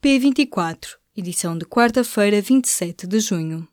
P24, 0.00 0.90
edição 1.16 1.58
de 1.58 1.64
quarta-feira, 1.64 2.40
27 2.40 3.04
de 3.04 3.18
junho. 3.18 3.66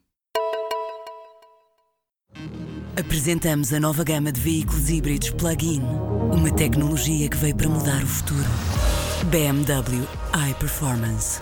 Apresentamos 3.00 3.72
a 3.72 3.80
nova 3.80 4.04
gama 4.04 4.32
de 4.32 4.42
veículos 4.42 4.90
híbridos 4.90 5.30
plug-in. 5.30 5.84
Uma 6.34 6.52
tecnologia 6.52 7.30
que 7.30 7.38
veio 7.38 7.56
para 7.56 7.70
mudar 7.70 8.02
o 8.02 8.08
futuro. 8.08 8.50
BMW 9.30 10.04
iPerformance. 10.50 11.40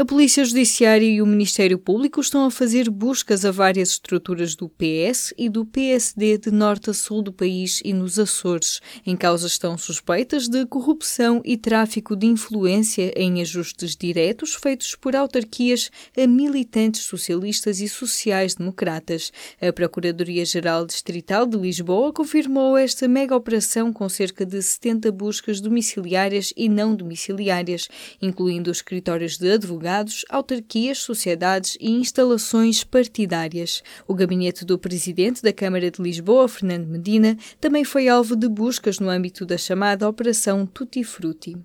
A 0.00 0.04
Polícia 0.04 0.44
Judiciária 0.44 1.04
e 1.04 1.20
o 1.20 1.26
Ministério 1.26 1.76
Público 1.76 2.20
estão 2.20 2.46
a 2.46 2.52
fazer 2.52 2.88
buscas 2.88 3.44
a 3.44 3.50
várias 3.50 3.88
estruturas 3.88 4.54
do 4.54 4.68
PS 4.68 5.34
e 5.36 5.48
do 5.48 5.66
PSD 5.66 6.38
de 6.38 6.52
norte 6.52 6.90
a 6.90 6.94
sul 6.94 7.20
do 7.20 7.32
país 7.32 7.82
e 7.84 7.92
nos 7.92 8.16
Açores. 8.16 8.80
Em 9.04 9.16
causa 9.16 9.48
estão 9.48 9.76
suspeitas 9.76 10.46
de 10.46 10.64
corrupção 10.66 11.42
e 11.44 11.56
tráfico 11.56 12.14
de 12.14 12.28
influência 12.28 13.12
em 13.16 13.40
ajustes 13.40 13.96
diretos 13.96 14.54
feitos 14.54 14.94
por 14.94 15.16
autarquias 15.16 15.90
a 16.16 16.28
militantes 16.28 17.02
socialistas 17.02 17.80
e 17.80 17.88
sociais-democratas. 17.88 19.32
A 19.60 19.72
Procuradoria-Geral 19.72 20.86
Distrital 20.86 21.44
de 21.44 21.58
Lisboa 21.58 22.12
confirmou 22.12 22.76
esta 22.78 23.08
mega 23.08 23.34
operação 23.34 23.92
com 23.92 24.08
cerca 24.08 24.46
de 24.46 24.62
70 24.62 25.10
buscas 25.10 25.60
domiciliárias 25.60 26.52
e 26.56 26.68
não 26.68 26.94
domiciliárias, 26.94 27.88
incluindo 28.22 28.70
os 28.70 28.76
escritórios 28.76 29.36
de 29.36 29.50
advogados 29.50 29.87
advogados, 29.88 30.24
autarquias, 30.28 30.98
sociedades 30.98 31.76
e 31.80 31.90
instalações 31.90 32.84
partidárias. 32.84 33.82
O 34.06 34.14
gabinete 34.14 34.64
do 34.64 34.78
presidente 34.78 35.42
da 35.42 35.52
Câmara 35.52 35.90
de 35.90 36.02
Lisboa, 36.02 36.46
Fernando 36.48 36.86
Medina, 36.86 37.36
também 37.60 37.84
foi 37.84 38.08
alvo 38.08 38.36
de 38.36 38.48
buscas 38.48 38.98
no 38.98 39.08
âmbito 39.08 39.46
da 39.46 39.56
chamada 39.56 40.08
Operação 40.08 40.66
Tutti 40.66 41.02
Frutti. 41.02 41.56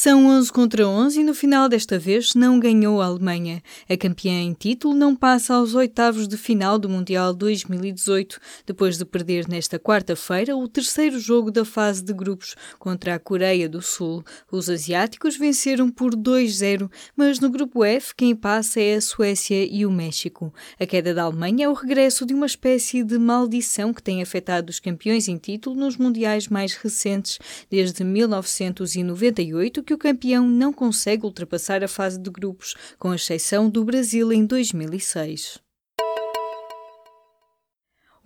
São 0.00 0.26
11 0.26 0.52
contra 0.52 0.86
11 0.86 1.20
e 1.20 1.24
no 1.24 1.34
final 1.34 1.68
desta 1.68 1.98
vez 1.98 2.32
não 2.32 2.60
ganhou 2.60 3.02
a 3.02 3.06
Alemanha. 3.06 3.60
A 3.90 3.96
campeã 3.96 4.30
em 4.30 4.52
título 4.52 4.94
não 4.94 5.16
passa 5.16 5.54
aos 5.54 5.74
oitavos 5.74 6.28
de 6.28 6.36
final 6.36 6.78
do 6.78 6.88
Mundial 6.88 7.34
2018, 7.34 8.38
depois 8.64 8.96
de 8.96 9.04
perder 9.04 9.48
nesta 9.48 9.76
quarta-feira 9.76 10.56
o 10.56 10.68
terceiro 10.68 11.18
jogo 11.18 11.50
da 11.50 11.64
fase 11.64 12.04
de 12.04 12.12
grupos 12.12 12.54
contra 12.78 13.16
a 13.16 13.18
Coreia 13.18 13.68
do 13.68 13.82
Sul. 13.82 14.22
Os 14.52 14.70
asiáticos 14.70 15.36
venceram 15.36 15.90
por 15.90 16.14
2-0, 16.14 16.88
mas 17.16 17.40
no 17.40 17.50
grupo 17.50 17.82
F 17.84 18.14
quem 18.14 18.36
passa 18.36 18.80
é 18.80 18.94
a 18.94 19.00
Suécia 19.00 19.66
e 19.68 19.84
o 19.84 19.90
México. 19.90 20.54
A 20.78 20.86
queda 20.86 21.12
da 21.12 21.24
Alemanha 21.24 21.64
é 21.64 21.68
o 21.68 21.72
regresso 21.72 22.24
de 22.24 22.32
uma 22.32 22.46
espécie 22.46 23.02
de 23.02 23.18
maldição 23.18 23.92
que 23.92 24.00
tem 24.00 24.22
afetado 24.22 24.70
os 24.70 24.78
campeões 24.78 25.26
em 25.26 25.36
título 25.36 25.74
nos 25.74 25.96
mundiais 25.96 26.46
mais 26.46 26.74
recentes, 26.74 27.40
desde 27.68 28.04
1998 28.04 29.87
que 29.88 29.94
o 29.94 29.98
campeão 29.98 30.46
não 30.46 30.70
consegue 30.70 31.24
ultrapassar 31.24 31.82
a 31.82 31.88
fase 31.88 32.20
de 32.20 32.28
grupos, 32.28 32.74
com 32.98 33.14
exceção 33.14 33.70
do 33.70 33.82
Brasil 33.86 34.30
em 34.30 34.44
2006. 34.44 35.67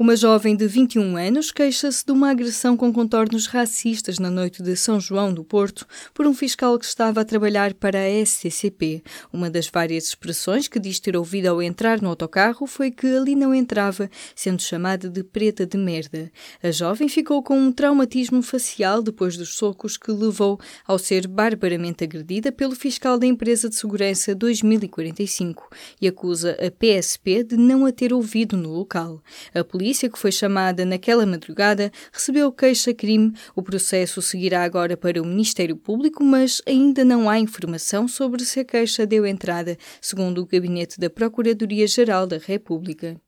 Uma 0.02 0.16
jovem 0.16 0.56
de 0.56 0.66
21 0.66 1.16
anos 1.16 1.52
queixa-se 1.52 2.04
de 2.04 2.10
uma 2.10 2.28
agressão 2.28 2.76
com 2.76 2.92
contornos 2.92 3.46
racistas 3.46 4.18
na 4.18 4.28
noite 4.28 4.60
de 4.60 4.74
São 4.74 4.98
João 4.98 5.32
do 5.32 5.44
Porto 5.44 5.86
por 6.12 6.26
um 6.26 6.34
fiscal 6.34 6.76
que 6.76 6.84
estava 6.84 7.20
a 7.20 7.24
trabalhar 7.24 7.72
para 7.72 8.00
a 8.00 8.26
SCCP. 8.26 9.00
Uma 9.32 9.48
das 9.48 9.68
várias 9.68 10.06
expressões 10.06 10.66
que 10.66 10.80
diz 10.80 10.98
ter 10.98 11.16
ouvido 11.16 11.46
ao 11.46 11.62
entrar 11.62 12.02
no 12.02 12.08
autocarro 12.08 12.66
foi 12.66 12.90
que 12.90 13.06
ali 13.06 13.36
não 13.36 13.54
entrava, 13.54 14.10
sendo 14.34 14.60
chamada 14.60 15.08
de 15.08 15.22
preta 15.22 15.64
de 15.64 15.78
merda. 15.78 16.32
A 16.60 16.72
jovem 16.72 17.08
ficou 17.08 17.40
com 17.40 17.56
um 17.56 17.70
traumatismo 17.70 18.42
facial 18.42 19.02
depois 19.02 19.36
dos 19.36 19.54
socos 19.54 19.96
que 19.96 20.10
levou 20.10 20.58
ao 20.84 20.98
ser 20.98 21.28
barbaramente 21.28 22.02
agredida 22.02 22.50
pelo 22.50 22.74
fiscal 22.74 23.20
da 23.20 23.26
empresa 23.26 23.68
de 23.68 23.76
segurança 23.76 24.34
2045 24.34 25.70
e 26.00 26.08
acusa 26.08 26.58
a 26.60 26.72
PSP 26.72 27.44
de 27.44 27.56
não 27.56 27.86
a 27.86 27.92
ter 27.92 28.12
ouvido 28.12 28.56
no 28.56 28.70
local. 28.70 29.22
A 29.54 29.62
polícia 29.62 29.91
polícia, 29.92 30.08
que 30.08 30.18
foi 30.18 30.32
chamada 30.32 30.86
naquela 30.86 31.26
madrugada, 31.26 31.92
recebeu 32.10 32.50
queixa-crime. 32.50 33.34
O 33.54 33.62
processo 33.62 34.22
seguirá 34.22 34.64
agora 34.64 34.96
para 34.96 35.20
o 35.20 35.26
Ministério 35.26 35.76
Público, 35.76 36.24
mas 36.24 36.62
ainda 36.66 37.04
não 37.04 37.28
há 37.28 37.38
informação 37.38 38.08
sobre 38.08 38.42
se 38.42 38.60
a 38.60 38.64
queixa 38.64 39.06
deu 39.06 39.26
entrada, 39.26 39.76
segundo 40.00 40.40
o 40.40 40.46
gabinete 40.46 40.98
da 40.98 41.10
Procuradoria-Geral 41.10 42.26
da 42.26 42.38
República. 42.38 43.20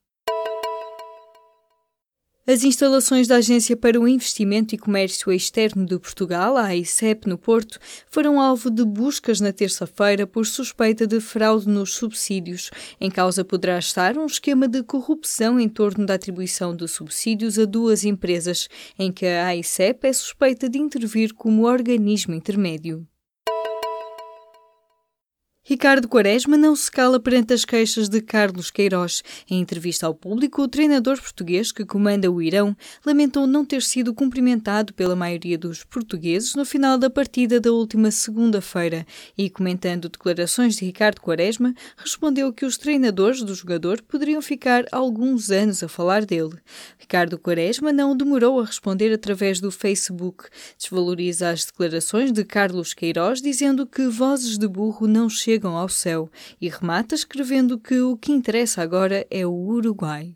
As 2.47 2.63
instalações 2.63 3.27
da 3.27 3.37
Agência 3.37 3.75
para 3.75 3.99
o 3.99 4.07
Investimento 4.07 4.75
e 4.75 4.77
Comércio 4.77 5.31
Externo 5.31 5.83
de 5.83 5.97
Portugal, 5.97 6.55
a 6.55 6.65
AICEP, 6.65 7.27
no 7.27 7.39
Porto, 7.39 7.79
foram 8.07 8.39
alvo 8.39 8.69
de 8.69 8.85
buscas 8.85 9.41
na 9.41 9.51
terça-feira 9.51 10.27
por 10.27 10.45
suspeita 10.45 11.07
de 11.07 11.19
fraude 11.19 11.67
nos 11.67 11.95
subsídios. 11.95 12.69
Em 13.01 13.09
causa 13.09 13.43
poderá 13.43 13.79
estar 13.79 14.15
um 14.15 14.27
esquema 14.27 14.67
de 14.67 14.83
corrupção 14.83 15.59
em 15.59 15.67
torno 15.67 16.05
da 16.05 16.13
atribuição 16.13 16.75
de 16.75 16.87
subsídios 16.87 17.57
a 17.57 17.65
duas 17.65 18.05
empresas, 18.05 18.69
em 18.99 19.11
que 19.11 19.25
a 19.25 19.47
AICEP 19.47 20.05
é 20.05 20.13
suspeita 20.13 20.69
de 20.69 20.77
intervir 20.77 21.33
como 21.33 21.65
organismo 21.65 22.35
intermédio. 22.35 23.07
Ricardo 25.67 26.07
Quaresma 26.07 26.55
não 26.57 26.75
se 26.75 26.91
cala 26.91 27.19
perante 27.19 27.51
as 27.51 27.65
queixas 27.65 28.07
de 28.07 28.21
Carlos 28.21 28.69
Queiroz. 28.69 29.23
Em 29.49 29.59
entrevista 29.59 30.05
ao 30.05 30.13
público, 30.13 30.61
o 30.61 30.67
treinador 30.67 31.19
português 31.19 31.71
que 31.71 31.83
comanda 31.83 32.31
o 32.31 32.39
Irão 32.39 32.77
lamentou 33.03 33.47
não 33.47 33.65
ter 33.65 33.81
sido 33.81 34.13
cumprimentado 34.13 34.93
pela 34.93 35.15
maioria 35.15 35.57
dos 35.57 35.83
portugueses 35.83 36.53
no 36.53 36.65
final 36.65 36.99
da 36.99 37.09
partida 37.09 37.59
da 37.59 37.71
última 37.71 38.11
segunda-feira 38.11 39.07
e, 39.35 39.49
comentando 39.49 40.07
declarações 40.07 40.75
de 40.75 40.85
Ricardo 40.85 41.19
Quaresma, 41.19 41.73
respondeu 41.97 42.53
que 42.53 42.63
os 42.63 42.77
treinadores 42.77 43.41
do 43.41 43.55
jogador 43.55 44.03
poderiam 44.03 44.43
ficar 44.43 44.85
alguns 44.91 45.49
anos 45.49 45.81
a 45.81 45.87
falar 45.87 46.25
dele. 46.25 46.59
Ricardo 46.99 47.39
Quaresma 47.39 47.91
não 47.91 48.15
demorou 48.15 48.59
a 48.59 48.65
responder 48.65 49.11
através 49.11 49.59
do 49.59 49.71
Facebook. 49.71 50.43
Desvaloriza 50.77 51.49
as 51.49 51.65
declarações 51.65 52.31
de 52.31 52.43
Carlos 52.43 52.93
Queiroz, 52.93 53.41
dizendo 53.41 53.87
que 53.87 54.07
vozes 54.07 54.59
de 54.59 54.67
burro 54.67 55.07
não 55.07 55.27
chegam 55.27 55.54
chegam 55.55 55.77
ao 55.77 55.87
céu 55.87 56.29
e 56.59 56.67
remata 56.67 57.15
escrevendo 57.15 57.79
que 57.79 57.97
o 58.01 58.17
que 58.17 58.29
interessa 58.29 58.81
agora 58.81 59.25
é 59.31 59.45
o 59.45 59.53
Uruguai. 59.53 60.35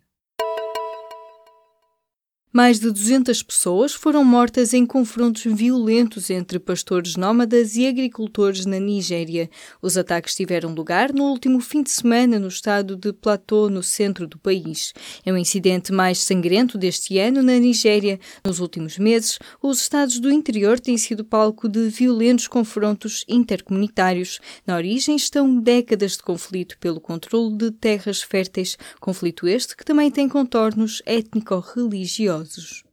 Mais 2.52 2.80
de 2.80 2.90
200 2.90 3.44
pessoas 3.44 3.92
foram 3.92 4.24
mortas 4.24 4.74
em 4.74 4.84
confrontos 4.84 5.44
violentos 5.44 6.30
entre 6.30 6.58
pastores 6.58 7.14
nómadas 7.14 7.76
e 7.76 7.86
agricultores 7.86 8.66
na 8.66 8.80
Nigéria. 8.80 9.48
Os 9.80 9.96
ataques 9.96 10.34
tiveram 10.34 10.74
lugar 10.74 11.12
no 11.12 11.30
último 11.30 11.60
fim 11.60 11.80
de 11.80 11.92
semana 11.92 12.40
no 12.40 12.48
estado 12.48 12.96
de 12.96 13.12
Plateau, 13.12 13.70
no 13.70 13.84
centro 13.84 14.26
do 14.26 14.36
país. 14.36 14.92
É 15.24 15.32
o 15.32 15.38
incidente 15.38 15.92
mais 15.92 16.18
sangrento 16.18 16.76
deste 16.76 17.18
ano 17.18 17.40
na 17.40 17.56
Nigéria. 17.56 18.18
Nos 18.44 18.58
últimos 18.58 18.98
meses, 18.98 19.38
os 19.62 19.82
estados 19.82 20.18
do 20.18 20.28
interior 20.28 20.80
têm 20.80 20.98
sido 20.98 21.24
palco 21.24 21.68
de 21.68 21.88
violentos 21.88 22.48
confrontos 22.48 23.24
intercomunitários. 23.28 24.40
Na 24.66 24.74
origem 24.74 25.14
estão 25.14 25.56
décadas 25.56 26.16
de 26.16 26.24
conflito 26.24 26.76
pelo 26.80 27.00
controle 27.00 27.56
de 27.56 27.70
terras 27.70 28.20
férteis, 28.20 28.76
conflito 28.98 29.46
este 29.46 29.76
que 29.76 29.84
também 29.84 30.10
tem 30.10 30.28
contornos 30.28 31.00
étnico-religiosos 31.06 32.39
perigosos. 32.40 32.89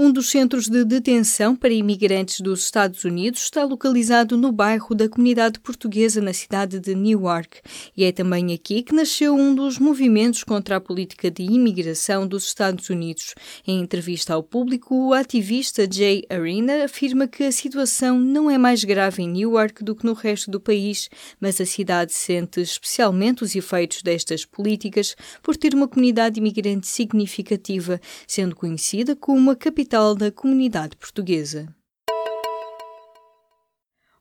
Um 0.00 0.12
dos 0.12 0.30
centros 0.30 0.68
de 0.68 0.84
detenção 0.84 1.56
para 1.56 1.72
imigrantes 1.72 2.40
dos 2.40 2.62
Estados 2.62 3.02
Unidos 3.02 3.42
está 3.42 3.64
localizado 3.64 4.36
no 4.36 4.52
bairro 4.52 4.94
da 4.94 5.08
comunidade 5.08 5.58
portuguesa 5.58 6.20
na 6.20 6.32
cidade 6.32 6.78
de 6.78 6.94
Newark, 6.94 7.60
e 7.96 8.04
é 8.04 8.12
também 8.12 8.54
aqui 8.54 8.84
que 8.84 8.94
nasceu 8.94 9.34
um 9.34 9.52
dos 9.52 9.76
movimentos 9.76 10.44
contra 10.44 10.76
a 10.76 10.80
política 10.80 11.28
de 11.32 11.42
imigração 11.42 12.28
dos 12.28 12.44
Estados 12.46 12.88
Unidos. 12.88 13.34
Em 13.66 13.80
entrevista 13.80 14.34
ao 14.34 14.42
público, 14.44 14.94
o 14.94 15.12
ativista 15.12 15.84
Jay 15.92 16.22
Arena 16.30 16.84
afirma 16.84 17.26
que 17.26 17.42
a 17.42 17.50
situação 17.50 18.20
não 18.20 18.48
é 18.48 18.56
mais 18.56 18.84
grave 18.84 19.24
em 19.24 19.28
Newark 19.28 19.82
do 19.82 19.96
que 19.96 20.06
no 20.06 20.12
resto 20.12 20.48
do 20.48 20.60
país, 20.60 21.08
mas 21.40 21.60
a 21.60 21.66
cidade 21.66 22.12
sente 22.12 22.60
especialmente 22.60 23.42
os 23.42 23.56
efeitos 23.56 24.00
destas 24.00 24.44
políticas 24.44 25.16
por 25.42 25.56
ter 25.56 25.74
uma 25.74 25.88
comunidade 25.88 26.38
imigrante 26.38 26.86
significativa, 26.86 28.00
sendo 28.28 28.54
conhecida 28.54 29.16
como 29.16 29.38
uma 29.38 29.56
capital 29.56 29.87
capital 29.88 30.14
da 30.14 30.30
comunidade 30.30 30.94
portuguesa. 30.98 31.66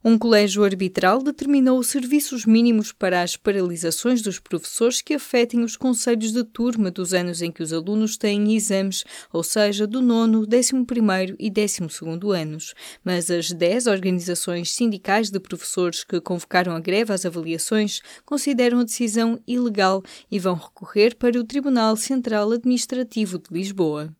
Um 0.01 0.17
colégio 0.17 0.63
arbitral 0.63 1.21
determinou 1.21 1.83
serviços 1.83 2.45
mínimos 2.45 2.93
para 2.93 3.21
as 3.21 3.35
paralisações 3.35 4.21
dos 4.21 4.39
professores 4.39 5.01
que 5.01 5.13
afetem 5.13 5.65
os 5.65 5.75
conselhos 5.75 6.31
de 6.31 6.45
turma 6.45 6.89
dos 6.89 7.13
anos 7.13 7.41
em 7.41 7.51
que 7.51 7.61
os 7.61 7.73
alunos 7.73 8.15
têm 8.15 8.55
exames, 8.55 9.03
ou 9.33 9.43
seja, 9.43 9.85
do 9.85 10.01
nono, 10.01 10.47
décimo 10.47 10.85
primeiro 10.85 11.35
e 11.37 11.49
décimo 11.49 11.89
segundo 11.89 12.31
anos. 12.31 12.73
Mas 13.03 13.29
as 13.29 13.51
dez 13.51 13.87
organizações 13.87 14.71
sindicais 14.71 15.29
de 15.29 15.39
professores 15.39 16.05
que 16.05 16.21
convocaram 16.21 16.73
a 16.73 16.79
greve 16.79 17.11
às 17.11 17.25
avaliações 17.25 17.99
consideram 18.25 18.79
a 18.79 18.85
decisão 18.85 19.37
ilegal 19.45 20.01
e 20.31 20.39
vão 20.39 20.55
recorrer 20.55 21.17
para 21.17 21.37
o 21.37 21.43
Tribunal 21.43 21.97
Central 21.97 22.53
Administrativo 22.53 23.37
de 23.37 23.53
Lisboa. 23.53 24.15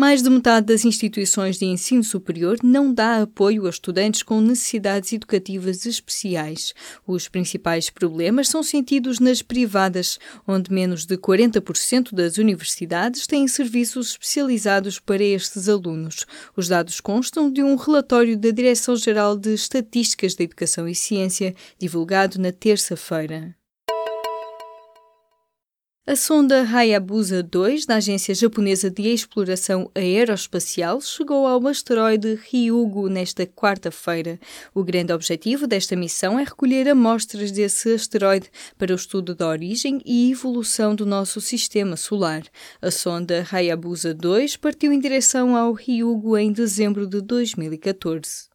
Mais 0.00 0.22
de 0.22 0.30
metade 0.30 0.68
das 0.68 0.84
instituições 0.84 1.58
de 1.58 1.64
ensino 1.64 2.04
superior 2.04 2.56
não 2.62 2.94
dá 2.94 3.20
apoio 3.20 3.66
a 3.66 3.68
estudantes 3.68 4.22
com 4.22 4.40
necessidades 4.40 5.12
educativas 5.12 5.84
especiais. 5.84 6.72
Os 7.04 7.26
principais 7.26 7.90
problemas 7.90 8.48
são 8.48 8.62
sentidos 8.62 9.18
nas 9.18 9.42
privadas, 9.42 10.16
onde 10.46 10.72
menos 10.72 11.04
de 11.04 11.16
40% 11.16 12.14
das 12.14 12.38
universidades 12.38 13.26
têm 13.26 13.48
serviços 13.48 14.12
especializados 14.12 15.00
para 15.00 15.24
estes 15.24 15.68
alunos. 15.68 16.24
Os 16.56 16.68
dados 16.68 17.00
constam 17.00 17.50
de 17.50 17.64
um 17.64 17.74
relatório 17.74 18.38
da 18.38 18.52
Direção-Geral 18.52 19.36
de 19.36 19.52
Estatísticas 19.52 20.36
da 20.36 20.44
Educação 20.44 20.86
e 20.86 20.94
Ciência, 20.94 21.56
divulgado 21.76 22.40
na 22.40 22.52
terça-feira. 22.52 23.57
A 26.08 26.16
sonda 26.16 26.62
Hayabusa 26.62 27.42
2 27.42 27.84
da 27.84 27.96
Agência 27.96 28.34
Japonesa 28.34 28.90
de 28.90 29.02
Exploração 29.10 29.90
Aeroespacial 29.94 31.02
chegou 31.02 31.46
ao 31.46 31.66
asteroide 31.66 32.40
Ryugu 32.50 33.10
nesta 33.10 33.46
quarta-feira. 33.46 34.40
O 34.74 34.82
grande 34.82 35.12
objetivo 35.12 35.66
desta 35.66 35.94
missão 35.94 36.38
é 36.38 36.44
recolher 36.44 36.88
amostras 36.88 37.52
desse 37.52 37.92
asteroide 37.92 38.50
para 38.78 38.90
o 38.90 38.96
estudo 38.96 39.34
da 39.34 39.48
origem 39.48 40.00
e 40.02 40.32
evolução 40.32 40.94
do 40.94 41.04
nosso 41.04 41.42
sistema 41.42 41.94
solar. 41.94 42.42
A 42.80 42.90
sonda 42.90 43.46
Hayabusa 43.52 44.14
2 44.14 44.56
partiu 44.56 44.90
em 44.94 44.98
direção 44.98 45.54
ao 45.54 45.74
Ryugu 45.74 46.38
em 46.38 46.50
dezembro 46.50 47.06
de 47.06 47.20
2014. 47.20 48.47